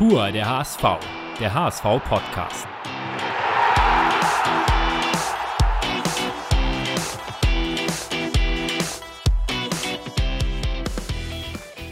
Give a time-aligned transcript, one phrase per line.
[0.00, 0.82] Pur der HSV,
[1.38, 2.66] der HSV-Podcast.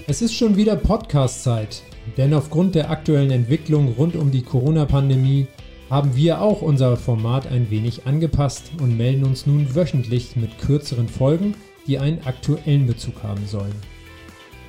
[0.07, 1.83] Es ist schon wieder Podcast-Zeit,
[2.17, 5.47] denn aufgrund der aktuellen Entwicklung rund um die Corona-Pandemie
[5.91, 11.11] haben wir auch unser Format ein wenig angepasst und melden uns nun wöchentlich mit kürzeren
[11.11, 11.55] Folgen,
[11.87, 13.98] die einen aktuellen Bezug haben sollen.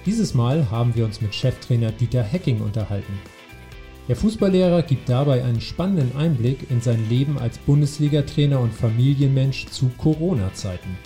[0.06, 3.20] Dieses Mal haben wir uns mit Cheftrainer Dieter Hecking unterhalten.
[4.08, 9.92] Der Fußballlehrer gibt dabei einen spannenden Einblick in sein Leben als Bundesliga-Trainer und Familienmensch zu
[9.98, 10.98] Corona-Zeiten.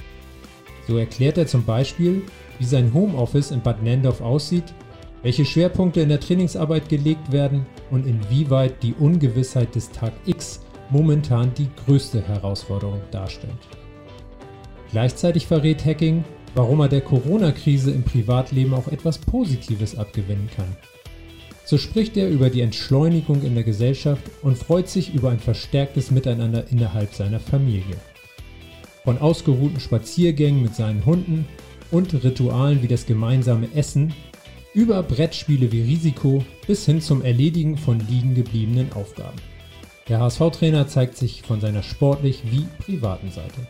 [0.87, 2.21] So erklärt er zum Beispiel,
[2.59, 4.73] wie sein Homeoffice in Bad Nendorf aussieht,
[5.23, 11.53] welche Schwerpunkte in der Trainingsarbeit gelegt werden und inwieweit die Ungewissheit des Tag X momentan
[11.55, 13.51] die größte Herausforderung darstellt.
[14.91, 16.23] Gleichzeitig verrät Hacking,
[16.55, 20.75] warum er der Corona-Krise im Privatleben auch etwas Positives abgewinnen kann.
[21.65, 26.11] So spricht er über die Entschleunigung in der Gesellschaft und freut sich über ein verstärktes
[26.11, 27.95] Miteinander innerhalb seiner Familie.
[29.03, 31.45] Von ausgeruhten Spaziergängen mit seinen Hunden
[31.91, 34.13] und Ritualen wie das gemeinsame Essen,
[34.73, 39.37] über Brettspiele wie Risiko bis hin zum Erledigen von liegen gebliebenen Aufgaben.
[40.09, 43.67] Der HSV-Trainer zeigt sich von seiner sportlich wie privaten Seite.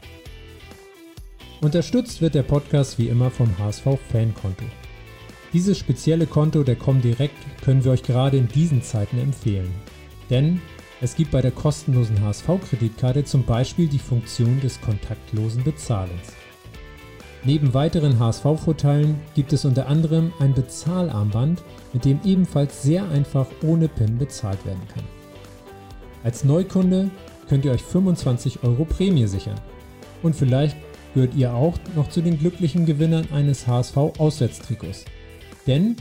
[1.64, 4.66] Unterstützt wird der Podcast wie immer vom HSV Fankonto.
[5.54, 9.72] Dieses spezielle Konto der Comdirect können wir euch gerade in diesen Zeiten empfehlen.
[10.30, 10.60] Denn
[11.00, 16.34] es gibt bei der kostenlosen HSV-Kreditkarte zum Beispiel die Funktion des kontaktlosen Bezahlens.
[17.46, 23.88] Neben weiteren HSV-Vorteilen gibt es unter anderem ein Bezahlarmband, mit dem ebenfalls sehr einfach ohne
[23.88, 25.06] PIN bezahlt werden kann.
[26.26, 27.10] Als Neukunde
[27.48, 29.62] könnt ihr euch 25 Euro Prämie sichern.
[30.22, 30.76] Und vielleicht
[31.14, 35.06] gehört ihr auch noch zu den glücklichen Gewinnern eines HSV-Auswärtstrikots.
[35.68, 35.96] Denn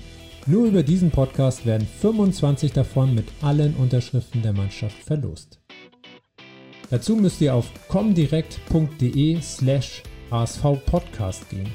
[0.47, 5.61] nur über diesen Podcast werden 25 davon mit allen Unterschriften der Mannschaft verlost.
[6.91, 11.71] Dazu müsst ihr auf comdirect.de slash HSV Podcast gehen.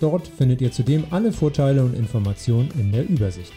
[0.00, 3.52] Dort findet ihr zudem alle Vorteile und Informationen in der Übersicht.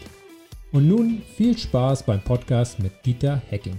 [0.72, 3.78] Und nun viel Spaß beim Podcast mit Dieter Hecking.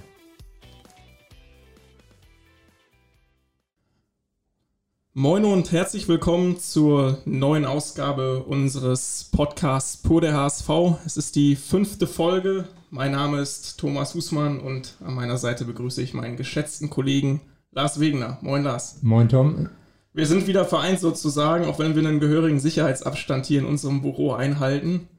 [5.21, 10.69] Moin und herzlich willkommen zur neuen Ausgabe unseres Podcasts Pur der HSV.
[11.05, 12.69] Es ist die fünfte Folge.
[12.89, 17.41] Mein Name ist Thomas Husmann und an meiner Seite begrüße ich meinen geschätzten Kollegen
[17.73, 18.37] Lars Wegener.
[18.39, 18.99] Moin Lars.
[19.01, 19.67] Moin Tom.
[20.13, 24.31] Wir sind wieder vereint sozusagen, auch wenn wir einen gehörigen Sicherheitsabstand hier in unserem Büro
[24.31, 25.09] einhalten.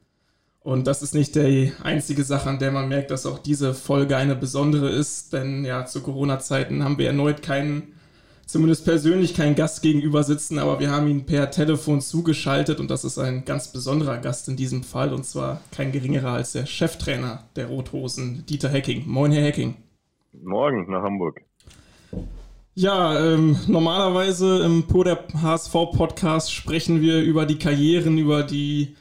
[0.61, 4.17] Und das ist nicht die einzige Sache, an der man merkt, dass auch diese Folge
[4.17, 7.93] eine besondere ist, denn ja, zu Corona-Zeiten haben wir erneut keinen,
[8.51, 13.05] zumindest persönlich keinen Gast gegenüber sitzen, aber wir haben ihn per Telefon zugeschaltet und das
[13.05, 17.45] ist ein ganz besonderer Gast in diesem Fall und zwar kein geringerer als der Cheftrainer
[17.55, 19.03] der Rothosen, Dieter Hecking.
[19.07, 19.75] Moin, Herr Hecking.
[20.33, 21.41] Morgen nach Hamburg.
[22.73, 28.95] Ja, ähm, normalerweise im Po der HSV-Podcast sprechen wir über die Karrieren, über die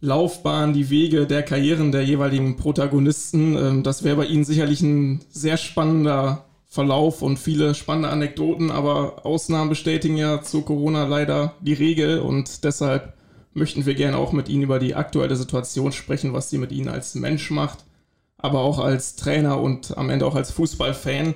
[0.00, 3.56] Laufbahn, die Wege der Karrieren der jeweiligen Protagonisten.
[3.56, 6.45] Ähm, das wäre bei Ihnen sicherlich ein sehr spannender
[6.76, 12.64] Verlauf und viele spannende Anekdoten, aber Ausnahmen bestätigen ja zu Corona leider die Regel und
[12.64, 13.14] deshalb
[13.54, 16.90] möchten wir gerne auch mit Ihnen über die aktuelle Situation sprechen, was sie mit Ihnen
[16.90, 17.86] als Mensch macht,
[18.36, 21.34] aber auch als Trainer und am Ende auch als Fußballfan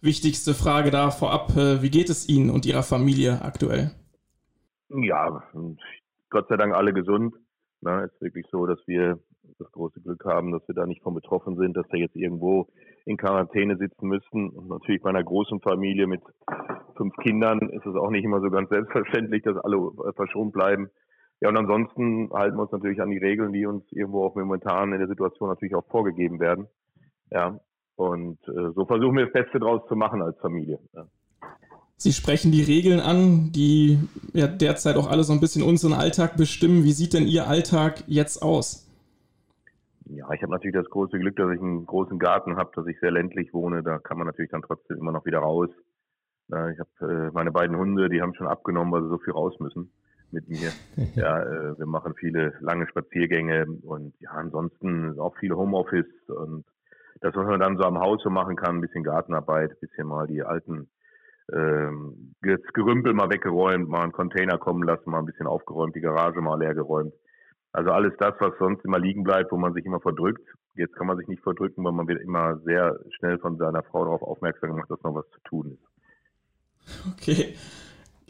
[0.00, 1.56] wichtigste Frage da vorab.
[1.56, 3.90] Äh, wie geht es Ihnen und Ihrer Familie aktuell?
[4.90, 5.42] Ja,
[6.30, 7.34] Gott sei Dank alle gesund.
[7.80, 9.18] Na, ist wirklich so, dass wir
[9.58, 12.68] das große Glück haben, dass wir da nicht von betroffen sind, dass wir jetzt irgendwo
[13.08, 14.50] in Quarantäne sitzen müssten.
[14.50, 16.20] Und natürlich bei einer großen Familie mit
[16.96, 19.78] fünf Kindern ist es auch nicht immer so ganz selbstverständlich, dass alle
[20.14, 20.90] verschont bleiben.
[21.40, 24.92] Ja, und ansonsten halten wir uns natürlich an die Regeln, die uns irgendwo auch momentan
[24.92, 26.66] in der Situation natürlich auch vorgegeben werden.
[27.30, 27.60] Ja,
[27.96, 30.78] und äh, so versuchen wir das Beste draus zu machen als Familie.
[30.92, 31.06] Ja.
[31.96, 33.98] Sie sprechen die Regeln an, die
[34.32, 36.84] ja derzeit auch alle so ein bisschen unseren Alltag bestimmen.
[36.84, 38.87] Wie sieht denn Ihr Alltag jetzt aus?
[40.10, 42.98] Ja, ich habe natürlich das große Glück, dass ich einen großen Garten habe, dass ich
[43.00, 43.82] sehr ländlich wohne.
[43.82, 45.70] Da kann man natürlich dann trotzdem immer noch wieder raus.
[46.48, 49.54] Ich habe äh, meine beiden Hunde, die haben schon abgenommen, weil sie so viel raus
[49.60, 49.92] müssen
[50.30, 50.72] mit mir.
[51.14, 56.64] Ja, äh, wir machen viele lange Spaziergänge und ja, ansonsten auch viele Homeoffice und
[57.20, 60.06] das, was man dann so am Haus so machen kann, ein bisschen Gartenarbeit, ein bisschen
[60.06, 60.88] mal die alten
[61.52, 66.40] ähm, Gerümpel mal weggeräumt, mal einen Container kommen lassen, mal ein bisschen aufgeräumt, die Garage
[66.40, 67.14] mal leer geräumt.
[67.78, 70.44] Also alles das, was sonst immer liegen bleibt, wo man sich immer verdrückt.
[70.74, 74.02] Jetzt kann man sich nicht verdrücken, weil man wird immer sehr schnell von seiner Frau
[74.02, 77.12] darauf aufmerksam gemacht, dass noch was zu tun ist.
[77.12, 77.54] Okay.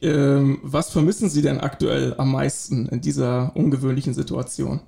[0.02, 4.80] Ähm, was vermissen Sie denn aktuell am meisten in dieser ungewöhnlichen Situation?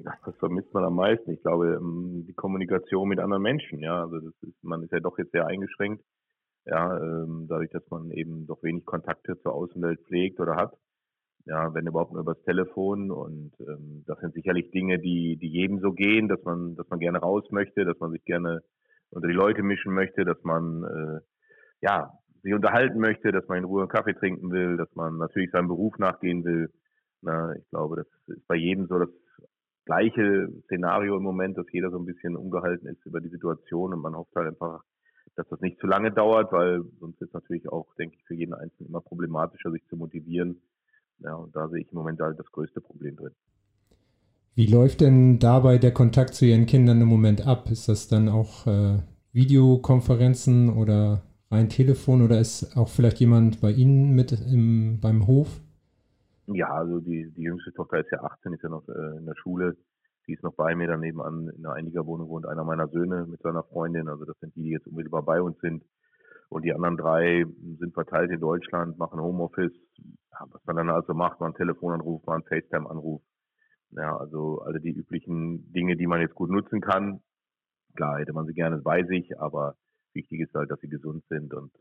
[0.00, 1.30] Ja, was vermisst man am meisten?
[1.30, 4.02] Ich glaube, ähm, die Kommunikation mit anderen Menschen, ja.
[4.02, 6.02] Also das ist, man ist ja doch jetzt sehr eingeschränkt,
[6.64, 10.76] ja, ähm, dadurch, dass man eben doch wenig Kontakte zur Außenwelt pflegt oder hat.
[11.46, 13.10] Ja, wenn überhaupt nur übers Telefon.
[13.10, 16.98] Und ähm, das sind sicherlich Dinge, die, die jedem so gehen, dass man, dass man
[16.98, 18.62] gerne raus möchte, dass man sich gerne
[19.10, 21.20] unter die Leute mischen möchte, dass man äh,
[21.82, 22.12] ja
[22.42, 25.68] sich unterhalten möchte, dass man in Ruhe einen Kaffee trinken will, dass man natürlich seinem
[25.68, 26.70] Beruf nachgehen will.
[27.22, 29.08] Na, ich glaube, das ist bei jedem so das
[29.84, 34.00] gleiche Szenario im Moment, dass jeder so ein bisschen ungehalten ist über die Situation und
[34.00, 34.82] man hofft halt einfach,
[35.36, 38.54] dass das nicht zu lange dauert, weil sonst ist natürlich auch, denke ich, für jeden
[38.54, 40.60] Einzelnen immer problematischer, sich zu motivieren.
[41.20, 43.32] Ja, und da sehe ich im Moment halt das größte Problem drin.
[44.54, 47.70] Wie läuft denn dabei der Kontakt zu Ihren Kindern im Moment ab?
[47.70, 48.98] Ist das dann auch äh,
[49.32, 55.60] Videokonferenzen oder rein Telefon oder ist auch vielleicht jemand bei Ihnen mit im, beim Hof?
[56.46, 59.34] Ja, also die, die jüngste Tochter ist ja 18, ist ja noch äh, in der
[59.34, 59.76] Schule.
[60.26, 60.86] Die ist noch bei mir.
[60.86, 64.08] Daneben an in einer Einigerwohnung wohnt einer meiner Söhne mit seiner Freundin.
[64.08, 65.84] Also das sind die, die jetzt unmittelbar bei uns sind.
[66.48, 67.44] Und die anderen drei
[67.78, 69.72] sind verteilt in Deutschland, machen Homeoffice.
[70.50, 73.22] Was man dann also macht, mal einen Telefonanruf, mal einen FaceTime-Anruf.
[73.90, 77.22] Ja, also alle die üblichen Dinge, die man jetzt gut nutzen kann.
[77.94, 79.76] Klar, hätte man sie gerne bei sich, aber
[80.12, 81.72] wichtig ist halt, dass sie gesund sind und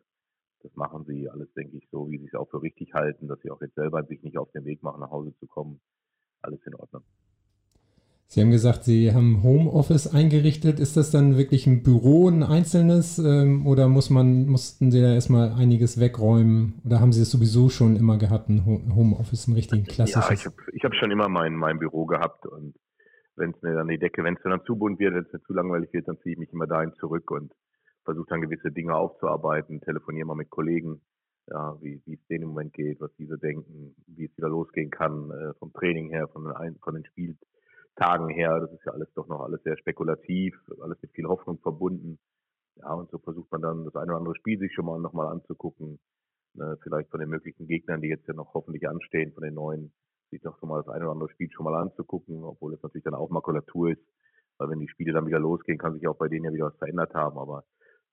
[0.61, 3.39] das machen sie alles, denke ich, so, wie sie es auch für richtig halten, dass
[3.41, 5.81] sie auch jetzt selber sich nicht auf den Weg machen, nach Hause zu kommen.
[6.41, 7.03] Alles in Ordnung.
[8.27, 10.79] Sie haben gesagt, Sie haben Homeoffice eingerichtet.
[10.79, 15.13] Ist das dann wirklich ein Büro, ein einzelnes, ähm, oder muss man, mussten Sie da
[15.13, 16.81] erstmal einiges wegräumen?
[16.85, 20.27] Oder haben Sie es sowieso schon immer gehabt, ein Homeoffice, ein richtig klassisches?
[20.27, 22.75] Ja, ich habe ich hab schon immer mein, mein Büro gehabt und
[23.35, 25.41] wenn es mir dann die Decke, wenn es dann zu bunt wird, wenn es mir
[25.41, 27.53] zu langweilig wird, dann ziehe ich mich immer dahin zurück und
[28.03, 31.01] versuche dann gewisse Dinge aufzuarbeiten, telefoniere mal mit Kollegen,
[31.47, 34.89] ja, wie, wie es denen im Moment geht, was diese denken, wie es wieder losgehen
[34.89, 37.05] kann, äh, vom Training her, von den, von den
[37.95, 38.59] Spieltagen her.
[38.59, 42.19] Das ist ja alles doch noch alles sehr spekulativ, alles mit viel Hoffnung verbunden.
[42.77, 45.27] Ja, und so versucht man dann das eine oder andere Spiel sich schon mal nochmal
[45.27, 45.99] anzugucken.
[46.59, 49.93] Äh, vielleicht von den möglichen Gegnern, die jetzt ja noch hoffentlich anstehen, von den neuen,
[50.29, 53.05] sich doch schon mal das eine oder andere Spiel schon mal anzugucken, obwohl es natürlich
[53.05, 54.03] dann auch Makulatur ist.
[54.57, 56.77] Weil wenn die Spiele dann wieder losgehen, kann sich auch bei denen ja wieder was
[56.77, 57.37] verändert haben.
[57.37, 57.63] Aber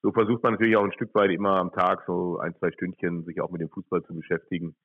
[0.03, 3.25] so versucht man natürlich auch ein Stück weit immer am Tag so ein, zwei Stündchen
[3.25, 4.77] sich auch mit dem Fußball zu beschäftigen.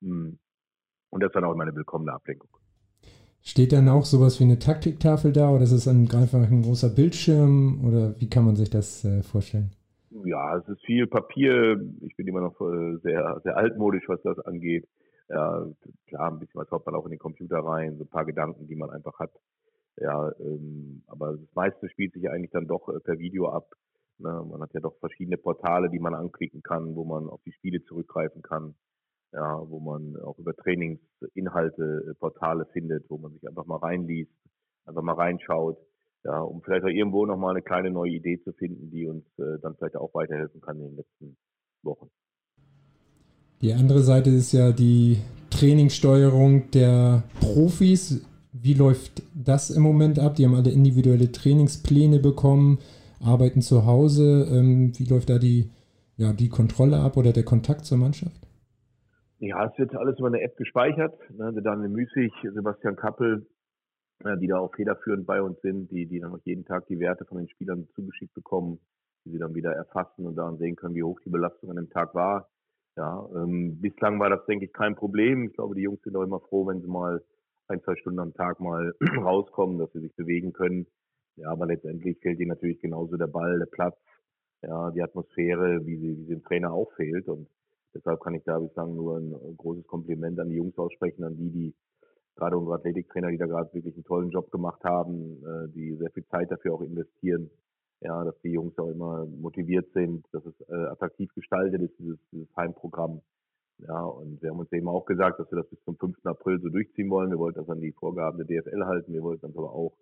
[0.00, 0.38] Hm.
[1.10, 2.50] Und das ist dann auch immer eine willkommene Ablenkung.
[3.46, 6.88] Steht dann auch sowas wie eine Taktiktafel da oder ist es ein, einfach ein großer
[6.88, 9.70] Bildschirm oder wie kann man sich das äh, vorstellen?
[10.24, 11.80] Ja, es ist viel Papier.
[12.00, 14.88] Ich bin immer noch äh, sehr, sehr altmodisch, was das angeht.
[15.28, 15.64] Ja,
[16.08, 18.66] klar, ein bisschen was haut man auch in den Computer rein, so ein paar Gedanken,
[18.66, 19.30] die man einfach hat.
[19.96, 23.70] Ja, ähm, aber das meiste spielt sich eigentlich dann doch äh, per Video ab.
[24.18, 24.44] Ne?
[24.50, 27.80] Man hat ja doch verschiedene Portale, die man anklicken kann, wo man auf die Spiele
[27.84, 28.74] zurückgreifen kann.
[29.36, 34.32] Ja, wo man auch über Trainingsinhalte äh, Portale findet, wo man sich einfach mal reinliest,
[34.86, 35.76] einfach mal reinschaut,
[36.24, 39.58] ja, um vielleicht auch irgendwo nochmal eine kleine neue Idee zu finden, die uns äh,
[39.60, 41.36] dann vielleicht auch weiterhelfen kann in den letzten
[41.82, 42.08] Wochen.
[43.60, 45.18] Die andere Seite ist ja die
[45.50, 48.26] Trainingssteuerung der Profis.
[48.52, 50.36] Wie läuft das im Moment ab?
[50.36, 52.78] Die haben alle individuelle Trainingspläne bekommen
[53.20, 54.48] arbeiten zu Hause.
[54.50, 55.70] Ähm, wie läuft da die,
[56.16, 58.45] ja, die Kontrolle ab oder der Kontakt zur Mannschaft?
[59.38, 61.18] Ja, es wird alles über eine App gespeichert.
[61.30, 61.52] Ne?
[61.62, 63.46] Daniel Müßig, Sebastian Kappel,
[64.24, 66.98] äh, die da auch federführend bei uns sind, die, die dann auch jeden Tag die
[66.98, 68.80] Werte von den Spielern zugeschickt bekommen,
[69.24, 71.90] die sie dann wieder erfassen und daran sehen können, wie hoch die Belastung an dem
[71.90, 72.48] Tag war.
[72.96, 75.48] Ja, ähm, bislang war das, denke ich, kein Problem.
[75.48, 77.22] Ich glaube, die Jungs sind auch immer froh, wenn sie mal
[77.68, 80.86] ein, zwei Stunden am Tag mal rauskommen, dass sie sich bewegen können.
[81.36, 83.98] Ja, aber letztendlich fehlt ihnen natürlich genauso der Ball, der Platz,
[84.62, 87.28] ja, die Atmosphäre, wie sie, wie sie dem Trainer auch fehlt.
[87.28, 87.48] Und
[87.96, 91.50] deshalb kann ich da bislang nur ein großes Kompliment an die Jungs aussprechen, an die,
[91.50, 91.74] die
[92.36, 96.10] gerade unsere Athletiktrainer, die da gerade wirklich einen tollen Job gemacht haben, äh, die sehr
[96.10, 97.50] viel Zeit dafür auch investieren.
[98.02, 102.18] Ja, dass die Jungs auch immer motiviert sind, dass es äh, attraktiv gestaltet ist, dieses,
[102.30, 103.22] dieses Heimprogramm.
[103.78, 106.24] Ja, und wir haben uns eben auch gesagt, dass wir das bis zum 5.
[106.24, 107.30] April so durchziehen wollen.
[107.30, 109.12] Wir wollten das an die Vorgaben der DFL halten.
[109.14, 109.96] Wir wollten das aber auch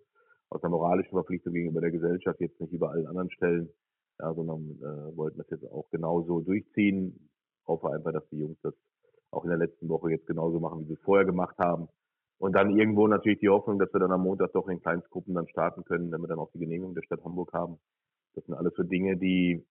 [0.49, 3.69] aus der moralischen Verpflichtung gegenüber der Gesellschaft jetzt nicht über allen anderen Stellen,
[4.19, 7.29] ja, sondern äh, wollten das jetzt auch genauso durchziehen.
[7.67, 8.73] Hoffe einfach, dass die Jungs das
[9.31, 11.87] auch in der letzten Woche jetzt genauso machen, wie sie es vorher gemacht haben.
[12.37, 15.47] Und dann irgendwo natürlich die Hoffnung, dass wir dann am Montag doch in Kleinstgruppen dann
[15.47, 17.77] starten können, wenn wir dann auch die Genehmigung der Stadt Hamburg haben.
[18.33, 19.65] Das sind alles so Dinge, die,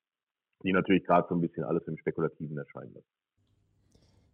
[0.63, 3.07] die natürlich gerade so ein bisschen alles im Spekulativen erscheinen lassen.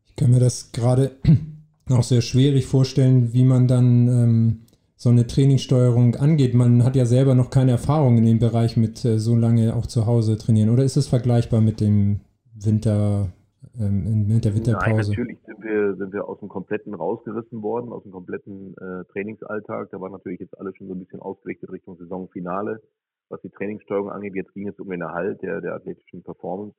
[0.07, 1.13] Ich kann mir das gerade
[1.91, 6.55] auch sehr schwierig vorstellen, wie man dann ähm, so eine Trainingssteuerung angeht.
[6.55, 9.87] Man hat ja selber noch keine Erfahrung in dem Bereich mit äh, so lange auch
[9.87, 10.71] zu Hause trainieren.
[10.71, 12.21] Oder ist es vergleichbar mit dem
[12.55, 13.33] Winter,
[13.81, 14.91] ähm, mit der Winterpause?
[14.91, 19.05] Nein, natürlich sind wir, sind wir aus dem kompletten rausgerissen worden, aus dem kompletten äh,
[19.13, 19.91] Trainingsalltag.
[19.91, 22.83] Da war natürlich jetzt alles schon so ein bisschen ausgerichtet Richtung Saisonfinale,
[23.29, 24.35] was die Trainingssteuerung angeht.
[24.35, 26.77] Jetzt ging es um den Erhalt der, der athletischen Performance,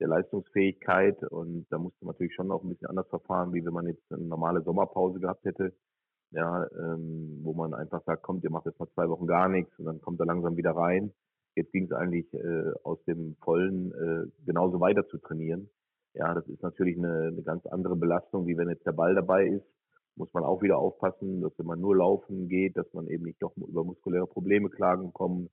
[0.00, 3.72] der Leistungsfähigkeit und da musste man natürlich schon auch ein bisschen anders verfahren, wie wenn
[3.72, 5.72] man jetzt eine normale Sommerpause gehabt hätte.
[6.32, 9.78] Ja, ähm, wo man einfach sagt, kommt, ihr macht jetzt mal zwei Wochen gar nichts
[9.78, 11.12] und dann kommt er langsam wieder rein.
[11.54, 15.68] Jetzt ging es eigentlich äh, aus dem Vollen äh, genauso weiter zu trainieren.
[16.14, 19.46] Ja, das ist natürlich eine, eine ganz andere Belastung, wie wenn jetzt der Ball dabei
[19.46, 19.64] ist.
[20.14, 23.42] Muss man auch wieder aufpassen, dass wenn man nur laufen geht, dass man eben nicht
[23.42, 25.48] doch über muskuläre Probleme klagen kommen.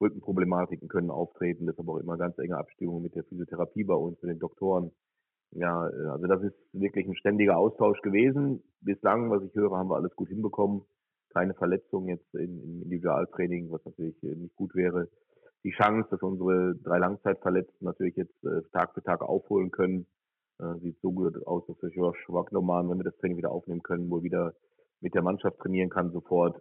[0.00, 1.68] Rückenproblematiken können auftreten.
[1.76, 4.92] Aber auch immer ganz enge Abstimmung mit der Physiotherapie bei uns, mit den Doktoren.
[5.50, 8.62] Ja, äh, also das ist wirklich ein ständiger Austausch gewesen.
[8.80, 10.82] Bislang, was ich höre, haben wir alles gut hinbekommen.
[11.34, 15.08] Keine Verletzungen jetzt im Individualtraining, was natürlich äh, nicht gut wäre
[15.64, 20.06] die Chance, dass unsere drei Langzeitverletzten natürlich jetzt äh, Tag für Tag aufholen können.
[20.60, 23.82] Äh, sieht so gut aus, dass wir Josh Wagnermann, wenn wir das Training wieder aufnehmen
[23.82, 24.54] können, wohl wieder
[25.00, 26.60] mit der Mannschaft trainieren kann sofort.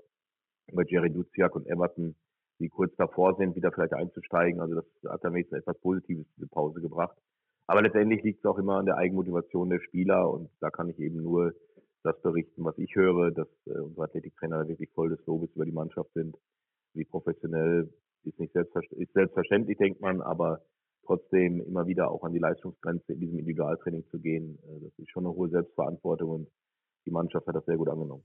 [0.74, 2.16] Bei Jerry Duziak und Everton,
[2.60, 4.60] die kurz davor sind, wieder vielleicht einzusteigen.
[4.60, 7.18] Also das hat dann wenigstens etwas Positives diese Pause gebracht.
[7.68, 11.00] Aber letztendlich liegt es auch immer an der Eigenmotivation der Spieler und da kann ich
[11.00, 11.54] eben nur
[12.04, 15.74] das berichten, was ich höre, dass äh, unsere Athletiktrainer wirklich voll des Lobes über die
[15.74, 16.36] Mannschaft sind,
[16.94, 17.90] wie professionell
[18.28, 20.62] ist nicht selbstverständlich, ist selbstverständlich, denkt man, aber
[21.06, 24.60] trotzdem immer wieder auch an die Leistungsgrenze in diesem Individualtraining zu gehen.
[24.64, 26.48] Äh, das ist schon eine hohe Selbstverantwortung und
[27.06, 28.24] die Mannschaft hat das sehr gut angenommen.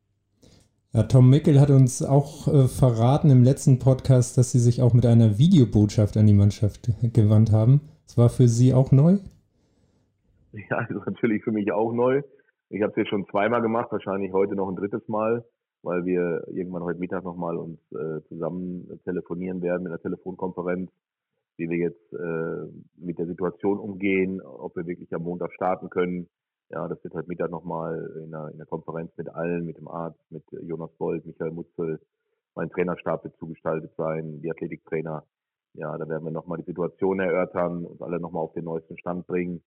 [0.93, 4.93] Ja, Tom Mickel hat uns auch äh, verraten im letzten Podcast, dass Sie sich auch
[4.93, 7.81] mit einer Videobotschaft an die Mannschaft gewandt haben.
[8.07, 9.17] Das war für Sie auch neu?
[10.53, 12.23] Ja, das ist natürlich für mich auch neu.
[12.69, 15.45] Ich habe es jetzt schon zweimal gemacht, wahrscheinlich heute noch ein drittes Mal
[15.83, 20.91] weil wir irgendwann heute Mittag nochmal uns äh, zusammen telefonieren werden mit einer Telefonkonferenz,
[21.57, 26.29] wie wir jetzt äh, mit der Situation umgehen, ob wir wirklich am Montag starten können.
[26.71, 29.89] Ja, das wird heute Mittag nochmal in einer, in einer Konferenz mit allen, mit dem
[29.89, 32.01] Arzt, mit Jonas Bold, Michael Mutzel,
[32.55, 35.25] mein Trainerstab wird zugestaltet sein, die Athletiktrainer.
[35.75, 39.27] Ja, da werden wir nochmal die Situation erörtern, uns alle nochmal auf den neuesten Stand
[39.27, 39.63] bringen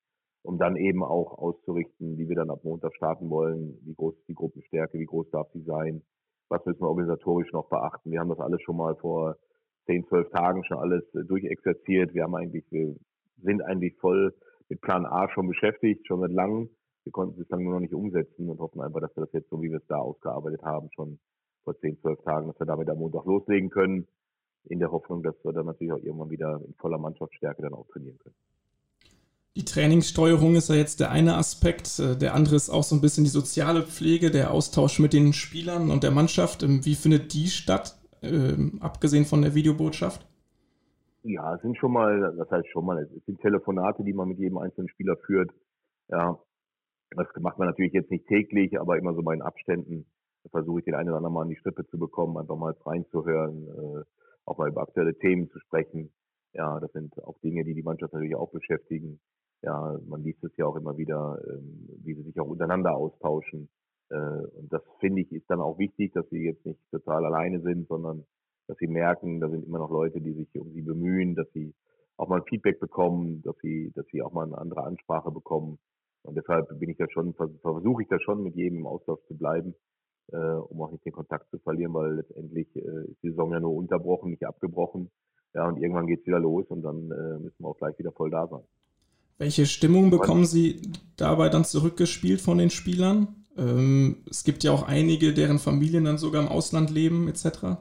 [0.46, 4.28] um dann eben auch auszurichten, wie wir dann ab Montag starten wollen, wie groß ist
[4.28, 6.02] die Gruppenstärke, wie groß darf sie sein,
[6.50, 8.12] was müssen wir organisatorisch noch beachten.
[8.12, 9.38] Wir haben das alles schon mal vor
[9.86, 12.14] zehn, zwölf Tagen schon alles durchexerziert.
[12.14, 12.96] Wir haben eigentlich, wir
[13.42, 14.34] sind eigentlich voll
[14.70, 16.70] mit Plan A schon beschäftigt, schon seit langem.
[17.04, 19.50] Wir konnten es bislang nur noch nicht umsetzen und hoffen einfach, dass wir das jetzt
[19.50, 21.20] so, wie wir es da ausgearbeitet haben, schon
[21.64, 24.08] vor zehn, zwölf Tagen, dass wir damit am Montag loslegen können,
[24.66, 27.88] in der Hoffnung, dass wir dann natürlich auch irgendwann wieder in voller Mannschaftsstärke dann auch
[27.88, 28.36] trainieren können.
[29.58, 32.00] Die Trainingssteuerung ist ja jetzt der eine Aspekt.
[32.00, 35.32] Äh, der andere ist auch so ein bisschen die soziale Pflege, der Austausch mit den
[35.32, 36.62] Spielern und der Mannschaft.
[36.62, 40.28] Ähm, wie findet die statt, ähm, abgesehen von der Videobotschaft?
[41.24, 44.40] Ja, es sind schon mal, das heißt schon mal, es sind Telefonate, die man mit
[44.40, 45.52] jedem einzelnen Spieler führt.
[46.10, 46.38] Ja,
[47.12, 50.06] das macht man natürlich jetzt nicht täglich, aber immer so bei den Abständen
[50.52, 53.68] versuche ich den einen oder anderen mal an die Strippe zu bekommen, einfach mal reinzuhören,
[53.70, 54.04] äh,
[54.44, 56.12] auch mal über aktuelle Themen zu sprechen.
[56.54, 59.20] Ja, das sind auch Dinge, die die Mannschaft natürlich auch beschäftigen.
[59.62, 63.70] Ja, man liest es ja auch immer wieder, ähm, wie sie sich auch untereinander austauschen.
[64.10, 67.62] Äh, und das finde ich ist dann auch wichtig, dass sie jetzt nicht total alleine
[67.62, 68.26] sind, sondern
[68.68, 71.74] dass sie merken, da sind immer noch Leute, die sich um sie bemühen, dass sie
[72.18, 75.80] auch mal Feedback bekommen, dass sie, dass sie auch mal eine andere Ansprache bekommen.
[76.24, 79.38] Und deshalb bin ich da schon, versuche ich da schon mit jedem im Austausch zu
[79.38, 79.76] bleiben,
[80.32, 83.60] äh, um auch nicht den Kontakt zu verlieren, weil letztendlich äh, ist die Saison ja
[83.60, 85.12] nur unterbrochen, nicht abgebrochen.
[85.54, 88.12] Ja, und irgendwann geht es wieder los und dann äh, müssen wir auch gleich wieder
[88.12, 88.64] voll da sein.
[89.38, 90.82] Welche Stimmung bekommen Sie
[91.18, 93.46] dabei dann zurückgespielt von den Spielern?
[93.58, 97.77] Ähm, es gibt ja auch einige, deren Familien dann sogar im Ausland leben, etc.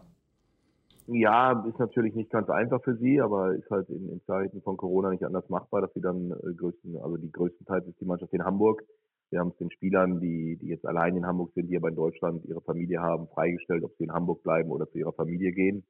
[1.06, 4.76] Ja, ist natürlich nicht ganz einfach für sie, aber ist halt in, in Zeiten von
[4.76, 8.32] Corona nicht anders machbar, dass sie dann äh, größten, also die größtenteils ist die Mannschaft
[8.32, 8.82] in Hamburg.
[9.30, 11.96] Wir haben es den Spielern, die, die jetzt allein in Hamburg sind, die aber in
[11.96, 15.84] Deutschland ihre Familie haben, freigestellt, ob sie in Hamburg bleiben oder zu ihrer Familie gehen.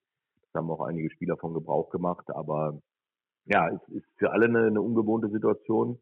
[0.53, 2.81] Da haben auch einige Spieler von Gebrauch gemacht, aber
[3.47, 5.99] ja, es ist für alle eine, eine ungewohnte Situation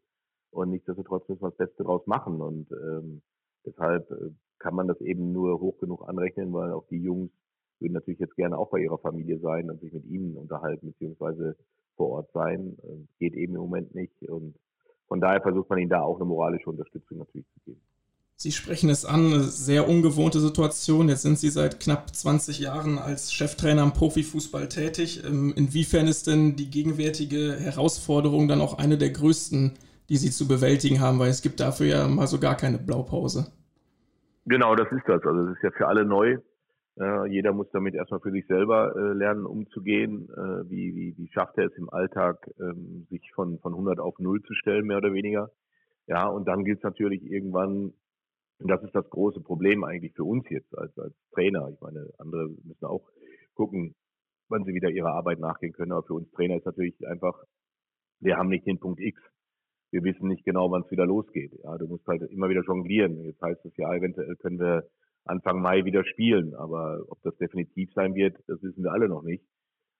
[0.51, 3.21] und nichtsdestotrotz müssen wir das Beste daraus machen und ähm,
[3.65, 7.31] deshalb äh, kann man das eben nur hoch genug anrechnen, weil auch die Jungs
[7.79, 11.57] würden natürlich jetzt gerne auch bei ihrer Familie sein und sich mit ihnen unterhalten beziehungsweise
[11.97, 12.77] vor Ort sein.
[12.83, 14.55] Ähm, geht eben im Moment nicht und
[15.07, 17.81] von daher versucht man ihnen da auch eine moralische Unterstützung natürlich zu geben.
[18.43, 21.07] Sie sprechen es an, eine sehr ungewohnte Situation.
[21.07, 25.23] Jetzt sind Sie seit knapp 20 Jahren als Cheftrainer im Profifußball tätig.
[25.25, 29.75] Ähm, inwiefern ist denn die gegenwärtige Herausforderung dann auch eine der größten,
[30.09, 31.19] die Sie zu bewältigen haben?
[31.19, 33.47] Weil es gibt dafür ja mal so gar keine Blaupause.
[34.45, 35.23] Genau, das ist das.
[35.23, 36.39] Also es ist ja für alle neu.
[36.99, 40.27] Äh, jeder muss damit erstmal für sich selber äh, lernen, umzugehen.
[40.35, 44.19] Äh, wie, wie, wie schafft er es im Alltag, ähm, sich von, von 100 auf
[44.19, 45.49] 0 zu stellen, mehr oder weniger?
[46.07, 47.93] Ja, und dann gilt es natürlich irgendwann,
[48.59, 51.69] und das ist das große Problem eigentlich für uns jetzt als, als Trainer.
[51.73, 53.09] Ich meine, andere müssen auch
[53.55, 53.95] gucken,
[54.49, 55.91] wann sie wieder ihrer Arbeit nachgehen können.
[55.91, 57.43] Aber für uns Trainer ist natürlich einfach,
[58.19, 59.19] wir haben nicht den Punkt X.
[59.91, 61.51] Wir wissen nicht genau, wann es wieder losgeht.
[61.63, 63.23] Ja, du musst halt immer wieder jonglieren.
[63.23, 64.87] Jetzt heißt es ja, eventuell können wir
[65.25, 66.55] Anfang Mai wieder spielen.
[66.55, 69.43] Aber ob das definitiv sein wird, das wissen wir alle noch nicht.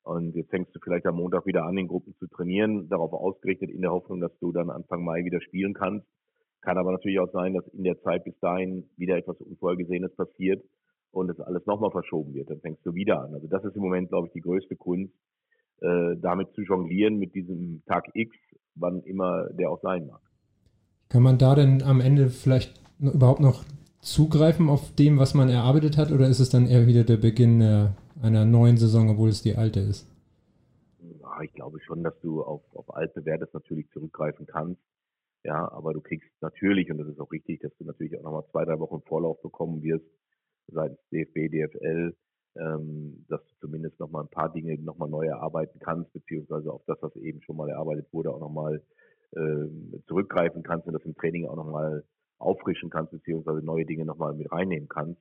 [0.04, 3.70] Und jetzt fängst du vielleicht am Montag wieder an, in Gruppen zu trainieren, darauf ausgerichtet
[3.70, 6.06] in der Hoffnung, dass du dann Anfang Mai wieder spielen kannst.
[6.64, 10.64] Kann aber natürlich auch sein, dass in der Zeit bis dahin wieder etwas Unvorhergesehenes passiert
[11.12, 12.50] und es alles nochmal verschoben wird.
[12.50, 13.34] Dann fängst du wieder an.
[13.34, 15.14] Also das ist im Moment, glaube ich, die größte Kunst,
[15.82, 18.34] äh, damit zu jonglieren mit diesem Tag X,
[18.76, 20.22] wann immer der auch sein mag.
[21.10, 23.66] Kann man da denn am Ende vielleicht überhaupt noch
[24.00, 27.60] zugreifen auf dem, was man erarbeitet hat, oder ist es dann eher wieder der Beginn
[27.60, 27.90] äh,
[28.22, 30.08] einer neuen Saison, obwohl es die alte ist?
[31.02, 34.80] Ja, ich glaube schon, dass du auf, auf altbewährtes natürlich zurückgreifen kannst.
[35.44, 38.46] Ja, aber du kriegst natürlich, und das ist auch richtig, dass du natürlich auch nochmal
[38.52, 40.06] zwei, drei Wochen Vorlauf bekommen wirst,
[40.68, 42.16] seitens DFB, DFL,
[42.56, 46.98] ähm, dass du zumindest nochmal ein paar Dinge nochmal neu erarbeiten kannst, beziehungsweise auf das,
[47.02, 48.82] was eben schon mal erarbeitet wurde, auch nochmal
[49.36, 52.06] ähm, zurückgreifen kannst und das im Training auch nochmal
[52.38, 55.20] auffrischen kannst, beziehungsweise neue Dinge nochmal mit reinnehmen kannst.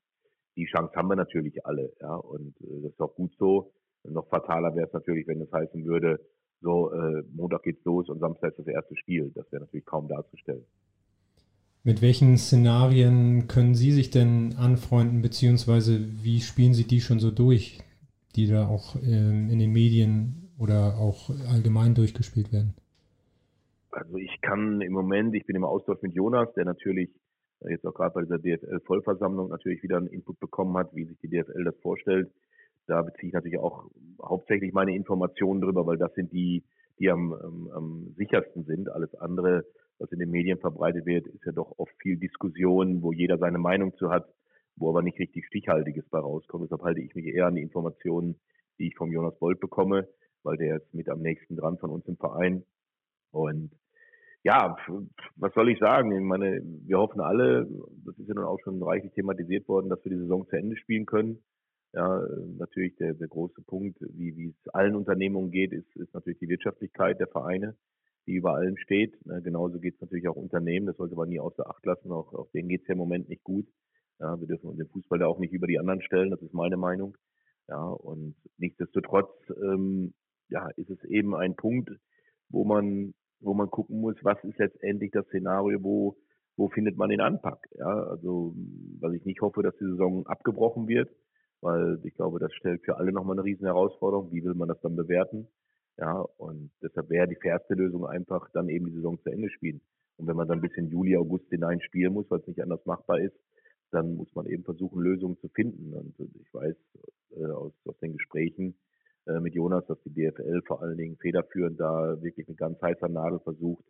[0.56, 3.72] Die Chance haben wir natürlich alle, ja, und äh, das ist auch gut so.
[4.04, 6.20] Noch fataler wäre es natürlich, wenn es heißen würde,
[6.62, 9.30] so äh, Montag geht's los und Samstag ist das erste Spiel.
[9.34, 10.64] Das wäre natürlich kaum darzustellen.
[11.84, 17.32] Mit welchen Szenarien können Sie sich denn anfreunden, beziehungsweise wie spielen Sie die schon so
[17.32, 17.80] durch,
[18.36, 22.74] die da auch ähm, in den Medien oder auch allgemein durchgespielt werden?
[23.90, 27.10] Also ich kann im Moment, ich bin im Austausch mit Jonas, der natürlich
[27.68, 31.28] jetzt auch gerade bei dieser DFL-Vollversammlung natürlich wieder einen Input bekommen hat, wie sich die
[31.28, 32.30] DFL das vorstellt.
[32.92, 33.86] Da beziehe ich natürlich auch
[34.22, 36.62] hauptsächlich meine Informationen drüber, weil das sind die,
[36.98, 38.90] die am, am, am sichersten sind.
[38.90, 39.64] Alles andere,
[39.98, 43.56] was in den Medien verbreitet wird, ist ja doch oft viel Diskussion, wo jeder seine
[43.56, 44.28] Meinung zu hat,
[44.76, 46.64] wo aber nicht richtig Stichhaltiges bei rauskommt.
[46.64, 48.38] Deshalb halte ich mich eher an die Informationen,
[48.78, 50.06] die ich vom Jonas Bolt bekomme,
[50.42, 52.62] weil der ist mit am nächsten dran von uns im Verein.
[53.30, 53.70] Und
[54.42, 54.76] ja,
[55.36, 56.12] was soll ich sagen?
[56.12, 57.66] Ich meine, wir hoffen alle,
[58.04, 60.76] das ist ja nun auch schon reichlich thematisiert worden, dass wir die Saison zu Ende
[60.76, 61.42] spielen können.
[61.92, 62.26] Ja,
[62.58, 66.48] natürlich der, der große Punkt, wie, wie es allen Unternehmungen geht, ist, ist natürlich die
[66.48, 67.76] Wirtschaftlichkeit der Vereine,
[68.26, 69.18] die über allem steht.
[69.44, 72.10] genauso geht es natürlich auch Unternehmen, das sollte man nie außer Acht lassen.
[72.10, 73.66] Auch, auch denen geht es ja im Moment nicht gut.
[74.20, 76.76] Ja, wir dürfen den Fußball da auch nicht über die anderen stellen, das ist meine
[76.76, 77.16] Meinung.
[77.68, 79.30] Ja, und nichtsdestotrotz
[79.62, 80.14] ähm,
[80.48, 81.90] ja, ist es eben ein Punkt,
[82.48, 86.16] wo man wo man gucken muss, was ist letztendlich das Szenario, wo,
[86.56, 87.68] wo findet man den Anpack.
[87.76, 88.54] Ja, also,
[89.00, 91.10] weil ich nicht hoffe, dass die Saison abgebrochen wird,
[91.62, 94.32] weil ich glaube, das stellt für alle nochmal eine riesen Herausforderung.
[94.32, 95.48] Wie will man das dann bewerten?
[95.96, 99.80] Ja, und deshalb wäre die fairste Lösung einfach dann eben die Saison zu Ende spielen.
[100.16, 102.84] Und wenn man dann bis in Juli, August hinein spielen muss, weil es nicht anders
[102.84, 103.36] machbar ist,
[103.90, 105.94] dann muss man eben versuchen, Lösungen zu finden.
[105.94, 106.76] Und ich weiß
[107.36, 108.74] äh, aus, aus den Gesprächen,
[109.26, 113.08] äh, mit Jonas, dass die DFL vor allen Dingen federführend da wirklich mit ganz heißer
[113.08, 113.84] Nadel versucht,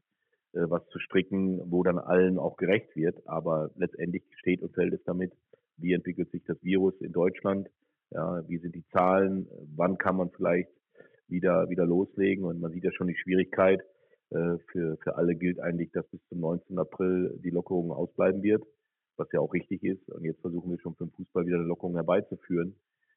[0.52, 3.26] äh, was zu stricken, wo dann allen auch gerecht wird.
[3.26, 5.32] Aber letztendlich steht und fällt es damit,
[5.82, 7.68] wie entwickelt sich das Virus in Deutschland,
[8.10, 10.70] ja, wie sind die Zahlen, wann kann man vielleicht
[11.28, 12.44] wieder, wieder loslegen.
[12.44, 13.80] Und man sieht ja schon die Schwierigkeit.
[14.30, 16.78] Äh, für, für alle gilt eigentlich, dass bis zum 19.
[16.78, 18.62] April die Lockerung ausbleiben wird,
[19.16, 20.08] was ja auch richtig ist.
[20.10, 22.76] Und jetzt versuchen wir schon für den Fußball wieder eine Lockerung herbeizuführen.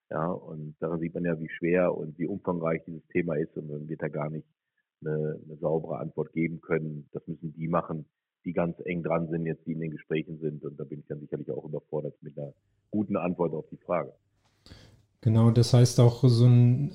[0.09, 3.67] Ja, und daran sieht man ja, wie schwer und wie umfangreich dieses Thema ist und
[3.69, 4.47] man wird da gar nicht
[5.01, 7.09] eine, eine saubere Antwort geben können.
[7.11, 8.05] Das müssen die machen,
[8.45, 10.63] die ganz eng dran sind, jetzt die in den Gesprächen sind.
[10.63, 12.53] Und da bin ich dann sicherlich auch überfordert mit einer
[12.91, 14.13] guten Antwort auf die Frage.
[15.21, 16.93] Genau, das heißt auch so ein,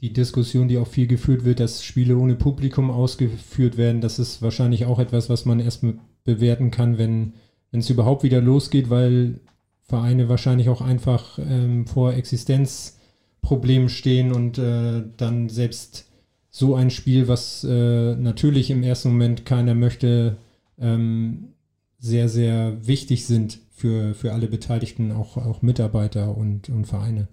[0.00, 4.42] die Diskussion, die auch viel geführt wird, dass Spiele ohne Publikum ausgeführt werden, das ist
[4.42, 5.84] wahrscheinlich auch etwas, was man erst
[6.24, 7.34] bewerten kann, wenn
[7.70, 9.40] es überhaupt wieder losgeht, weil
[9.82, 16.10] Vereine wahrscheinlich auch einfach ähm, vor Existenzproblemen stehen und äh, dann selbst
[16.50, 20.36] so ein Spiel, was äh, natürlich im ersten Moment keiner möchte,
[20.80, 21.54] ähm,
[21.98, 27.28] sehr, sehr wichtig sind für, für alle Beteiligten, auch, auch Mitarbeiter und, und Vereine.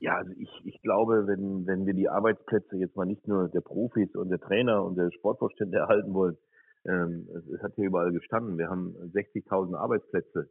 [0.00, 3.62] Ja, also ich, ich glaube, wenn, wenn wir die Arbeitsplätze jetzt mal nicht nur der
[3.62, 6.36] Profis und der Trainer und der Sportvorstände erhalten wollen,
[6.84, 10.48] ähm, es, es, hat hier überall gestanden, wir haben 60.000 Arbeitsplätze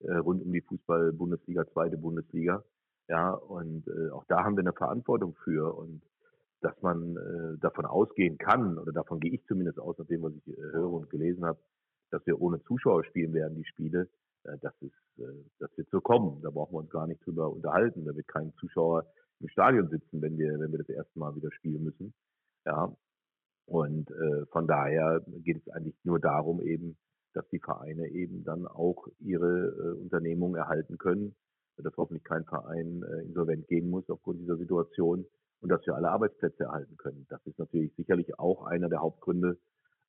[0.00, 2.62] äh, rund um die Fußball-Bundesliga, zweite Bundesliga.
[3.08, 6.02] Ja, und äh, auch da haben wir eine Verantwortung für und
[6.60, 10.32] dass man äh, davon ausgehen kann, oder davon gehe ich zumindest aus, nach dem, was
[10.34, 11.58] ich äh, höre und gelesen habe,
[12.10, 14.08] dass wir ohne Zuschauer spielen werden, die Spiele,
[14.44, 16.40] äh, das ist, äh, das wird so kommen.
[16.42, 18.04] Da brauchen wir uns gar nicht drüber unterhalten.
[18.04, 19.06] Da wird kein Zuschauer
[19.40, 22.14] im Stadion sitzen, wenn wir, wenn wir das erste Mal wieder spielen müssen.
[22.66, 22.94] Ja.
[23.66, 26.96] Und äh, von daher geht es eigentlich nur darum eben,
[27.34, 31.36] dass die Vereine eben dann auch ihre äh, Unternehmung erhalten können,
[31.76, 35.24] dass hoffentlich kein Verein äh, insolvent gehen muss aufgrund dieser Situation
[35.60, 37.26] und dass wir alle Arbeitsplätze erhalten können.
[37.28, 39.58] Das ist natürlich sicherlich auch einer der Hauptgründe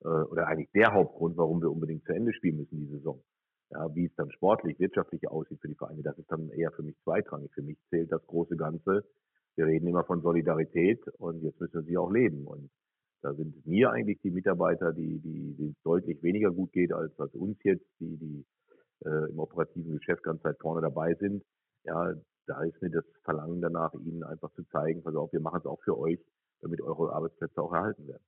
[0.03, 3.21] äh, oder eigentlich der Hauptgrund, warum wir unbedingt zu Ende spielen müssen, die Saison.
[3.71, 6.83] Ja, wie es dann sportlich, wirtschaftlich aussieht für die Vereine, das ist dann eher für
[6.83, 7.53] mich zweitrangig.
[7.53, 9.05] Für mich zählt das große Ganze.
[9.55, 12.45] Wir reden immer von Solidarität und jetzt müssen wir sie auch leben.
[12.47, 12.69] Und
[13.21, 17.33] da sind mir eigentlich die Mitarbeiter, die, die, die deutlich weniger gut geht als, als
[17.33, 18.45] uns jetzt, die, die
[19.05, 21.43] äh, im operativen Geschäft ganz weit vorne dabei sind.
[21.83, 22.13] Ja,
[22.47, 25.65] da ist mir das Verlangen danach, ihnen einfach zu zeigen, pass auf, wir machen es
[25.65, 26.19] auch für euch,
[26.62, 28.23] damit eure Arbeitsplätze auch erhalten werden.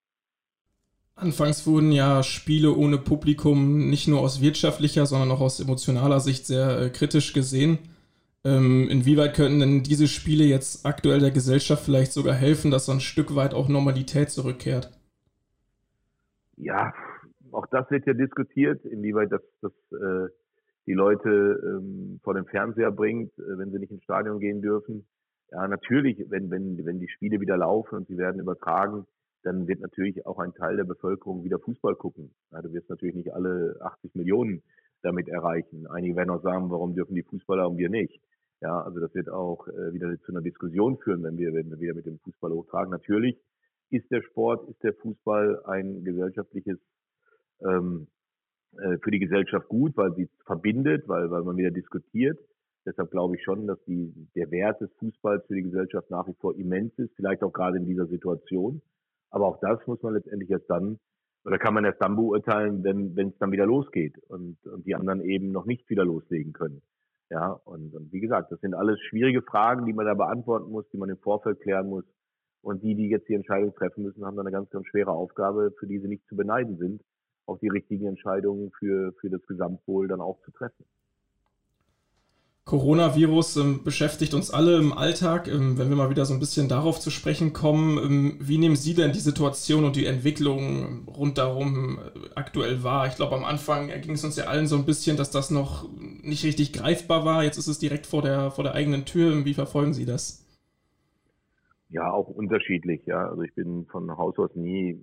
[1.15, 6.47] Anfangs wurden ja Spiele ohne Publikum nicht nur aus wirtschaftlicher, sondern auch aus emotionaler Sicht
[6.47, 7.78] sehr äh, kritisch gesehen.
[8.43, 12.91] Ähm, inwieweit könnten denn diese Spiele jetzt aktuell der Gesellschaft vielleicht sogar helfen, dass so
[12.91, 14.91] ein Stück weit auch Normalität zurückkehrt?
[16.58, 16.93] Ja,
[17.52, 20.30] auch das wird ja diskutiert, inwieweit das, das äh,
[20.86, 21.30] die Leute
[21.63, 25.06] ähm, vor den Fernseher bringt, äh, wenn sie nicht ins Stadion gehen dürfen.
[25.52, 29.06] Ja, natürlich, wenn, wenn, wenn die Spiele wieder laufen und sie werden übertragen,
[29.43, 32.34] dann wird natürlich auch ein Teil der Bevölkerung wieder Fußball gucken.
[32.52, 34.63] Ja, du wirst natürlich nicht alle 80 Millionen
[35.02, 35.86] damit erreichen.
[35.88, 38.19] Einige werden auch sagen, warum dürfen die Fußballer und wir nicht?
[38.62, 41.80] Ja, also das wird auch äh, wieder zu einer Diskussion führen, wenn wir, wenn wir
[41.80, 42.91] wieder mit dem Fußball hochtragen.
[42.91, 43.38] Natürlich
[43.89, 46.80] ist der Sport, ist der Fußball ein gesellschaftliches
[47.60, 48.22] ähm, äh,
[49.01, 52.39] für die Gesellschaft gut, weil sie verbindet, weil, weil man wieder diskutiert.
[52.86, 56.36] Deshalb glaube ich schon, dass die, der Wert des Fußballs für die Gesellschaft nach wie
[56.39, 58.81] vor immens ist, vielleicht auch gerade in dieser Situation.
[59.29, 60.99] Aber auch das muss man letztendlich erst dann,
[61.45, 64.95] oder kann man erst dann beurteilen, wenn wenn es dann wieder losgeht und, und die
[64.95, 66.81] anderen eben noch nicht wieder loslegen können.
[67.29, 70.88] Ja, und, und wie gesagt, das sind alles schwierige Fragen, die man da beantworten muss,
[70.89, 72.05] die man im Vorfeld klären muss.
[72.62, 75.73] Und die, die jetzt die Entscheidung treffen müssen, haben dann eine ganz, ganz schwere Aufgabe,
[75.79, 77.01] für die sie nicht zu beneiden sind,
[77.45, 80.86] auch die richtigen Entscheidungen für, für das Gesamtwohl dann auch zu treffen.
[82.65, 85.49] Coronavirus ähm, beschäftigt uns alle im Alltag.
[85.49, 88.77] Ähm, wenn wir mal wieder so ein bisschen darauf zu sprechen kommen, ähm, wie nehmen
[88.77, 93.08] Sie denn die Situation und die Entwicklung rundherum äh, aktuell wahr?
[93.08, 95.89] Ich glaube, am Anfang ging es uns ja allen so ein bisschen, dass das noch
[96.21, 97.43] nicht richtig greifbar war.
[97.43, 99.43] Jetzt ist es direkt vor der, vor der eigenen Tür.
[99.43, 100.45] Wie verfolgen Sie das?
[101.89, 103.06] Ja, auch unterschiedlich.
[103.06, 104.97] Ja, also ich bin von Haus aus nie,